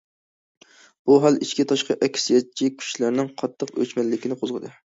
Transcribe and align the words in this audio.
بۇ 1.09 1.17
ھال 1.25 1.37
ئىچكى-تاشقى 1.41 1.99
ئەكسىيەتچى 2.07 2.71
كۈچلەرنىڭ 2.81 3.31
قاتتىق 3.43 3.77
ئۆچمەنلىكىنى 3.79 4.43
قوزغىدى. 4.45 4.77